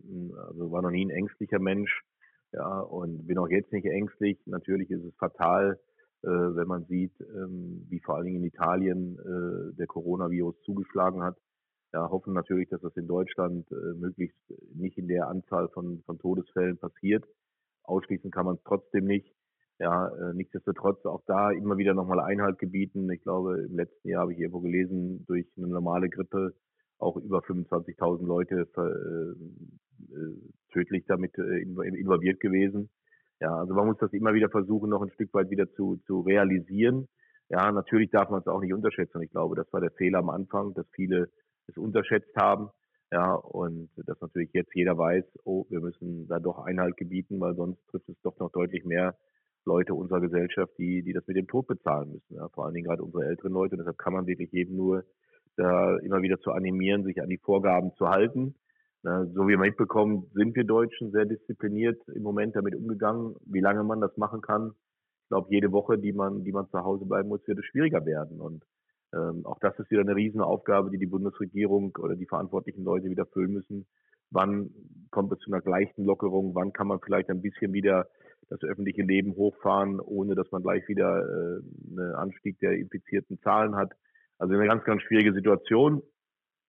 [0.48, 2.02] also war noch nie ein ängstlicher Mensch.
[2.52, 4.38] Ja, und bin auch jetzt nicht ängstlich.
[4.46, 5.78] Natürlich ist es fatal,
[6.22, 11.22] äh, wenn man sieht, ähm, wie vor allen Dingen in Italien äh, der Coronavirus zugeschlagen
[11.22, 11.36] hat.
[11.92, 14.38] Ja, hoffen natürlich, dass das in Deutschland äh, möglichst
[14.74, 17.24] nicht in der Anzahl von, von Todesfällen passiert.
[17.84, 19.34] Ausschließen kann man es trotzdem nicht.
[19.78, 23.10] Ja, äh, nichtsdestotrotz auch da immer wieder nochmal Einhalt gebieten.
[23.10, 26.54] Ich glaube, im letzten Jahr habe ich irgendwo gelesen, durch eine normale Grippe
[26.98, 29.34] auch über 25.000 Leute äh, äh,
[30.72, 32.90] tödlich damit äh, involviert gewesen.
[33.40, 36.20] Ja, also man muss das immer wieder versuchen, noch ein Stück weit wieder zu, zu
[36.20, 37.08] realisieren.
[37.48, 39.22] Ja, natürlich darf man es auch nicht unterschätzen.
[39.22, 41.30] Ich glaube, das war der Fehler am Anfang, dass viele
[41.66, 42.68] es unterschätzt haben.
[43.12, 47.56] Ja, und dass natürlich jetzt jeder weiß, oh, wir müssen da doch Einhalt gebieten, weil
[47.56, 49.16] sonst trifft es doch noch deutlich mehr
[49.64, 52.36] Leute unserer Gesellschaft, die, die das mit dem Tod bezahlen müssen.
[52.36, 53.74] Ja, vor allen Dingen gerade unsere älteren Leute.
[53.74, 55.04] Und deshalb kann man wirklich jedem nur
[55.56, 58.54] da immer wieder zu animieren, sich an die Vorgaben zu halten.
[59.02, 63.34] So wie man mitbekommt, sind wir Deutschen sehr diszipliniert im Moment damit umgegangen.
[63.46, 64.72] Wie lange man das machen kann,
[65.22, 68.04] ich glaube, jede Woche, die man, die man zu Hause bleiben muss, wird es schwieriger
[68.04, 68.40] werden.
[68.40, 68.64] Und
[69.14, 73.26] ähm, auch das ist wieder eine Riesenaufgabe, die die Bundesregierung oder die verantwortlichen Leute wieder
[73.26, 73.86] füllen müssen.
[74.30, 74.70] Wann
[75.10, 76.54] kommt es zu einer gleichen Lockerung?
[76.54, 78.08] Wann kann man vielleicht ein bisschen wieder
[78.48, 81.60] das öffentliche Leben hochfahren, ohne dass man gleich wieder äh,
[81.90, 83.92] einen Anstieg der infizierten Zahlen hat?
[84.38, 86.02] Also eine ganz, ganz schwierige Situation.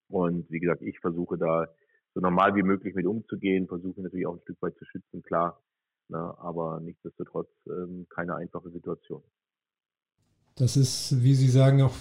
[0.07, 1.67] Und wie gesagt, ich versuche da
[2.13, 5.61] so normal wie möglich mit umzugehen, versuche natürlich auch ein Stück weit zu schützen, klar.
[6.09, 9.23] Ne, aber nichtsdestotrotz ähm, keine einfache Situation.
[10.55, 11.93] Das ist, wie Sie sagen, auch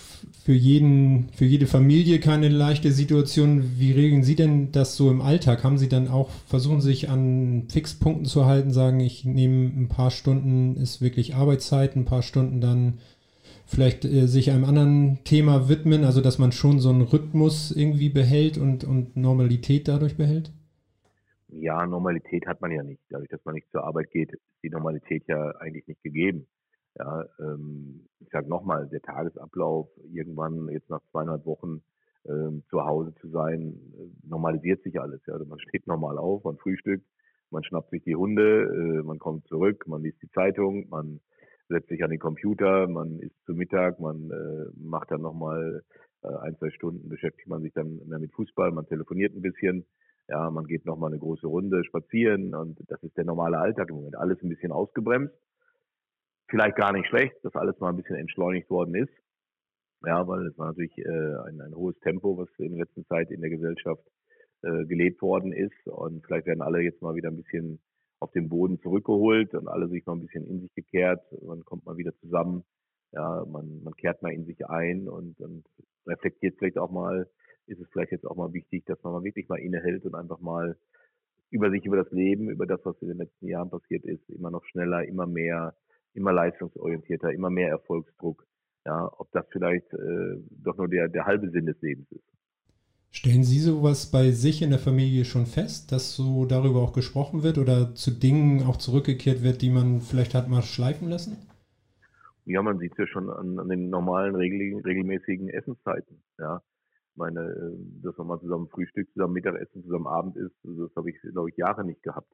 [0.44, 3.78] für jeden, für jede Familie keine leichte Situation.
[3.78, 5.62] Wie regeln Sie denn das so im Alltag?
[5.62, 10.10] Haben Sie dann auch, versuchen sich an Fixpunkten zu halten, sagen, ich nehme ein paar
[10.10, 12.98] Stunden, ist wirklich Arbeitszeit, ein paar Stunden dann
[13.70, 18.10] vielleicht äh, sich einem anderen Thema widmen, also dass man schon so einen Rhythmus irgendwie
[18.10, 20.52] behält und, und Normalität dadurch behält?
[21.48, 23.02] Ja, Normalität hat man ja nicht.
[23.08, 26.46] Dadurch, dass man nicht zur Arbeit geht, ist die Normalität ja eigentlich nicht gegeben.
[26.98, 31.82] Ja, ähm, ich sage nochmal, der Tagesablauf, irgendwann jetzt nach zweieinhalb Wochen
[32.28, 35.20] ähm, zu Hause zu sein, äh, normalisiert sich alles.
[35.26, 35.34] Ja.
[35.34, 37.06] Also man steht normal auf, man frühstückt,
[37.50, 41.20] man schnappt sich die Hunde, äh, man kommt zurück, man liest die Zeitung, man
[41.70, 45.82] setzt sich an den Computer, man isst zu Mittag, man äh, macht dann nochmal
[46.22, 49.86] äh, ein, zwei Stunden, beschäftigt man sich dann mehr mit Fußball, man telefoniert ein bisschen.
[50.28, 53.96] Ja, man geht nochmal eine große Runde spazieren und das ist der normale Alltag im
[53.96, 54.16] Moment.
[54.16, 55.34] Alles ein bisschen ausgebremst.
[56.48, 59.12] Vielleicht gar nicht schlecht, dass alles mal ein bisschen entschleunigt worden ist.
[60.04, 63.30] Ja, weil es war natürlich äh, ein, ein hohes Tempo, was in der letzten Zeit
[63.30, 64.02] in der Gesellschaft
[64.62, 65.86] äh, gelebt worden ist.
[65.86, 67.80] Und vielleicht werden alle jetzt mal wieder ein bisschen
[68.20, 71.24] auf den Boden zurückgeholt und alle sich mal ein bisschen in sich gekehrt.
[71.42, 72.64] Man kommt mal wieder zusammen.
[73.12, 75.64] Ja, man, man kehrt mal in sich ein und, und
[76.06, 77.28] reflektiert vielleicht auch mal,
[77.66, 80.38] ist es vielleicht jetzt auch mal wichtig, dass man mal wirklich mal innehält und einfach
[80.38, 80.76] mal
[81.50, 84.50] über sich, über das Leben, über das, was in den letzten Jahren passiert ist, immer
[84.50, 85.74] noch schneller, immer mehr,
[86.14, 88.46] immer leistungsorientierter, immer mehr Erfolgsdruck.
[88.86, 92.24] Ja, ob das vielleicht äh, doch nur der, der halbe Sinn des Lebens ist.
[93.12, 97.42] Stellen Sie sowas bei sich in der Familie schon fest, dass so darüber auch gesprochen
[97.42, 101.36] wird oder zu Dingen auch zurückgekehrt wird, die man vielleicht hat mal schleifen lassen?
[102.44, 106.22] Ja, man sieht es ja schon an, an den normalen, regel, regelmäßigen Essenszeiten.
[106.38, 106.62] Ja,
[107.16, 111.20] meine, äh, dass man mal zusammen Frühstück, zusammen Mittagessen, zusammen Abend ist, das habe ich,
[111.20, 112.32] glaube ich, Jahre nicht gehabt.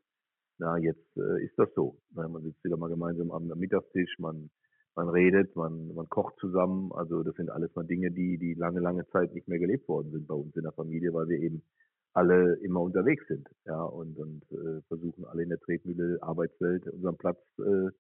[0.59, 1.99] Na, jetzt äh, ist das so.
[2.11, 4.51] Na, man sitzt wieder mal gemeinsam am Mittagstisch, man
[4.97, 6.91] man redet, man, man kocht zusammen.
[6.93, 10.11] Also das sind alles mal Dinge, die, die lange, lange Zeit nicht mehr gelebt worden
[10.11, 11.63] sind bei uns in der Familie, weil wir eben
[12.15, 17.19] alle immer unterwegs sind, ja, und, und äh, versuchen alle in der Tretmühle Arbeitswelt unseren
[17.19, 17.91] Platz äh,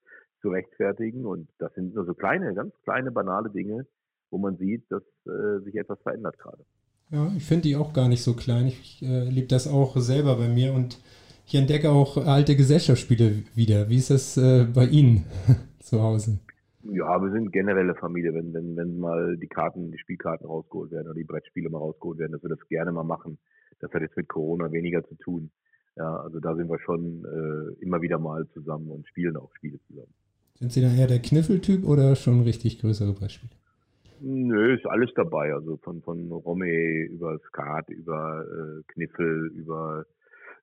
[0.40, 1.26] zu rechtfertigen.
[1.26, 3.87] Und das sind nur so kleine, ganz kleine, banale Dinge,
[4.30, 6.64] wo man sieht, dass äh, sich etwas verändert gerade.
[7.11, 8.68] Ja, ich finde die auch gar nicht so klein.
[8.68, 10.98] Ich äh, lebe das auch selber bei mir und
[11.46, 13.90] ich entdecke auch alte Gesellschaftsspiele wieder.
[13.90, 15.26] Wie ist das äh, bei Ihnen
[15.78, 16.38] zu Hause?
[16.92, 21.07] Ja, wir sind generelle Familie, wenn, wenn, wenn mal die Karten, die Spielkarten rausgeholt werden
[21.07, 23.38] oder die Brettspiele mal rausgeholt werden, dass wir das gerne mal machen.
[23.81, 25.51] Das hat jetzt mit Corona weniger zu tun.
[25.96, 29.79] Ja, also da sind wir schon äh, immer wieder mal zusammen und spielen auch Spiele
[29.88, 30.12] zusammen.
[30.55, 33.53] Sind Sie dann eher der Kniffeltyp oder schon richtig größere Brettspiele?
[34.20, 35.53] Nö, ist alles dabei.
[35.53, 36.70] Also von, von Romme
[37.07, 40.07] über Skat, über äh, Kniffel, über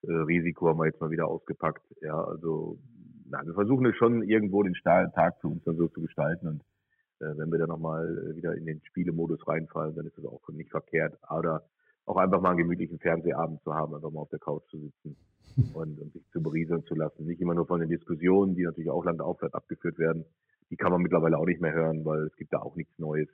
[0.03, 1.83] äh, Risiko haben wir jetzt mal wieder ausgepackt.
[2.01, 2.77] Ja, also
[3.25, 6.63] na, wir versuchen es schon irgendwo den Tag für uns dann so zu gestalten und
[7.23, 10.41] äh, wenn wir dann nochmal äh, wieder in den Spielemodus reinfallen, dann ist das auch
[10.49, 11.17] nicht verkehrt.
[11.29, 11.63] Oder
[12.05, 15.15] auch einfach mal einen gemütlichen Fernsehabend zu haben, einfach mal auf der Couch zu sitzen
[15.73, 17.25] und, und sich zu berieseln zu lassen.
[17.25, 20.25] Nicht immer nur von den Diskussionen, die natürlich auch landaufwärts abgeführt werden.
[20.69, 23.29] Die kann man mittlerweile auch nicht mehr hören, weil es gibt da auch nichts Neues.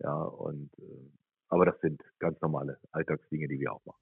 [0.00, 1.10] Ja, und äh,
[1.48, 4.00] aber das sind ganz normale Alltagsdinge, die wir auch machen.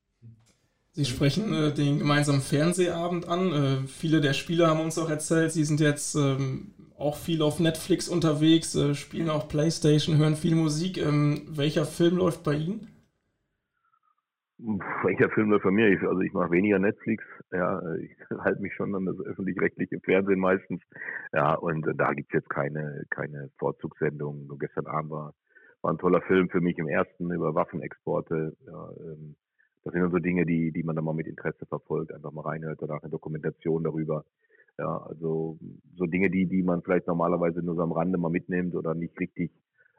[0.92, 3.52] Sie sprechen äh, den gemeinsamen Fernsehabend an.
[3.52, 7.60] Äh, viele der Spieler haben uns auch erzählt, sie sind jetzt ähm, auch viel auf
[7.60, 10.98] Netflix unterwegs, äh, spielen auch Playstation, hören viel Musik.
[10.98, 12.88] Ähm, welcher Film läuft bei Ihnen?
[15.04, 15.88] Welcher Film läuft bei mir?
[15.88, 17.24] Ich, also ich mache weniger Netflix.
[17.52, 20.82] Ja, ich halte mich schon an das öffentlich-rechtliche Fernsehen meistens.
[21.32, 24.48] Ja, und da gibt es jetzt keine, keine Vorzugssendung.
[24.58, 25.34] Gestern Abend war,
[25.82, 28.56] war ein toller Film für mich im ersten über Waffenexporte.
[28.66, 29.36] Ja, ähm,
[29.90, 32.80] das sind so Dinge, die, die man dann mal mit Interesse verfolgt, einfach mal reinhört,
[32.80, 34.24] danach eine Dokumentation darüber.
[34.78, 35.58] Ja, also
[35.96, 39.18] so Dinge, die, die man vielleicht normalerweise nur so am Rande mal mitnimmt oder nicht
[39.18, 39.50] richtig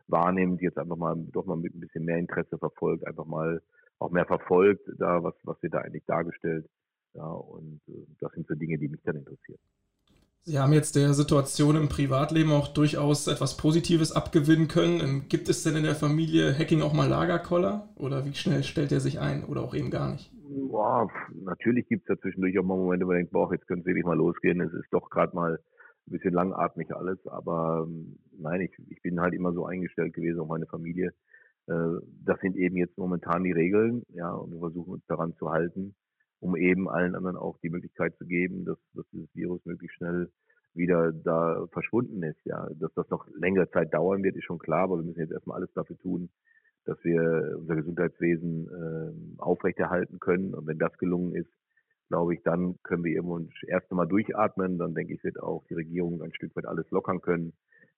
[0.08, 3.62] wahrnimmt, jetzt einfach mal doch mal mit ein bisschen mehr Interesse verfolgt, einfach mal
[4.00, 6.68] auch mehr verfolgt, da was, was wird da eigentlich dargestellt.
[7.14, 9.60] Ja, und äh, das sind so Dinge, die mich dann interessieren.
[10.44, 15.00] Sie haben jetzt der Situation im Privatleben auch durchaus etwas Positives abgewinnen können.
[15.00, 17.88] Ähm, gibt es denn in der Familie Hacking auch mal Lagerkoller?
[17.96, 19.44] Oder wie schnell stellt er sich ein?
[19.44, 20.32] Oder auch eben gar nicht?
[20.50, 21.08] Boah,
[21.44, 23.86] natürlich gibt es ja zwischendurch auch mal Momente, wo man denkt, boah, jetzt könnte es
[23.86, 24.60] wirklich mal losgehen.
[24.62, 25.60] Es ist doch gerade mal
[26.08, 27.20] ein bisschen langatmig alles.
[27.28, 31.14] Aber ähm, nein, ich, ich bin halt immer so eingestellt gewesen, auch meine Familie.
[31.68, 34.02] Äh, das sind eben jetzt momentan die Regeln.
[34.10, 35.94] Ja, und wir versuchen uns daran zu halten
[36.42, 40.30] um eben allen anderen auch die Möglichkeit zu geben, dass, dass dieses Virus möglichst schnell
[40.74, 42.44] wieder da verschwunden ist.
[42.46, 45.32] Ja, dass das noch längere Zeit dauern wird, ist schon klar, aber wir müssen jetzt
[45.32, 46.30] erstmal alles dafür tun,
[46.86, 50.54] dass wir unser Gesundheitswesen äh, aufrechterhalten können.
[50.56, 51.52] Und wenn das gelungen ist,
[52.10, 54.80] glaube ich, dann können wir irgendwo erst einmal durchatmen.
[54.80, 57.54] Dann denke ich, wird auch die Regierung ein Stück weit alles lockern können.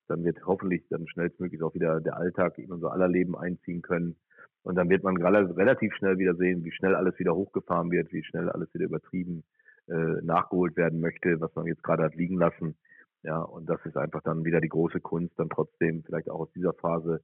[0.07, 4.15] Dann wird hoffentlich dann schnellstmöglich auch wieder der Alltag in unser aller Leben einziehen können.
[4.63, 8.23] Und dann wird man relativ schnell wieder sehen, wie schnell alles wieder hochgefahren wird, wie
[8.23, 9.43] schnell alles wieder übertrieben
[9.87, 12.75] äh, nachgeholt werden möchte, was man jetzt gerade hat liegen lassen.
[13.23, 16.51] Ja, und das ist einfach dann wieder die große Kunst, dann trotzdem vielleicht auch aus
[16.53, 17.21] dieser Phase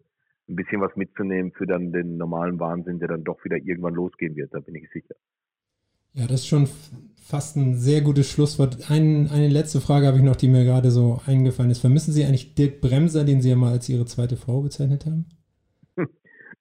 [0.50, 4.36] ein bisschen was mitzunehmen für dann den normalen Wahnsinn, der dann doch wieder irgendwann losgehen
[4.36, 5.15] wird, da bin ich sicher.
[6.13, 6.67] Ja, das ist schon
[7.22, 8.89] fast ein sehr gutes Schlusswort.
[8.89, 11.80] Ein, eine letzte Frage habe ich noch, die mir gerade so eingefallen ist.
[11.80, 15.26] Vermissen Sie eigentlich Dirk Bremser, den Sie ja mal als Ihre zweite Frau bezeichnet haben?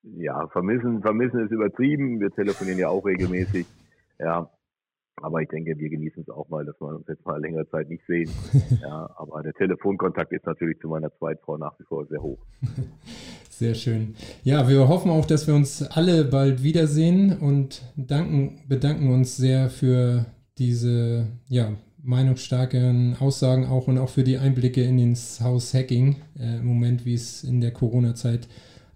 [0.02, 2.20] ja, vermissen, vermissen ist übertrieben.
[2.20, 3.66] Wir telefonieren ja auch regelmäßig.
[4.18, 4.50] Ja,
[5.22, 7.88] Aber ich denke, wir genießen es auch mal, dass wir uns jetzt mal längere Zeit
[7.88, 8.30] nicht sehen.
[8.82, 12.38] ja, aber der Telefonkontakt ist natürlich zu meiner Zweitfrau nach wie vor sehr hoch.
[13.50, 14.14] Sehr schön.
[14.44, 19.68] Ja, wir hoffen auch, dass wir uns alle bald wiedersehen und danken, bedanken uns sehr
[19.68, 20.26] für
[20.58, 26.58] diese ja, meinungsstarken Aussagen auch und auch für die Einblicke in ins Haus Hacking äh,
[26.58, 28.46] im Moment, wie es in der Corona-Zeit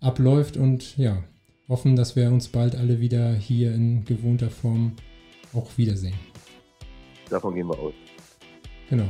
[0.01, 1.25] abläuft und ja,
[1.69, 4.93] hoffen, dass wir uns bald alle wieder hier in gewohnter Form
[5.55, 6.15] auch wiedersehen.
[7.31, 7.95] Davon gehen wir aus.
[8.91, 9.07] Genau.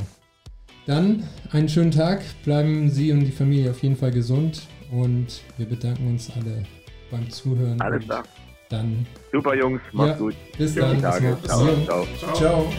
[0.86, 5.66] Dann einen schönen Tag, bleiben Sie und die Familie auf jeden Fall gesund und wir
[5.66, 6.64] bedanken uns alle
[7.10, 7.80] beim Zuhören.
[7.80, 8.24] Alles klar.
[8.68, 9.06] Dann.
[9.32, 10.34] Super Jungs, macht's ja, gut.
[10.58, 11.00] Bis dann.
[11.00, 11.36] Tage.
[11.44, 11.66] Ciao.
[11.84, 12.06] Ciao.
[12.18, 12.34] Ciao.
[12.34, 12.72] Ciao.